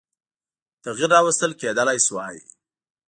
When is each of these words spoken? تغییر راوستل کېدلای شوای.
تغییر 0.83 1.09
راوستل 1.15 1.51
کېدلای 1.61 1.99
شوای. 2.05 2.37